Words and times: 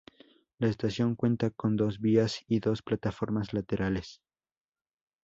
La 0.57 0.67
estación 0.67 1.13
cuenta 1.13 1.51
con 1.51 1.75
dos 1.77 1.99
vías 1.99 2.43
y 2.47 2.59
dos 2.59 2.81
plataformas 2.81 3.53
laterales. 3.53 4.19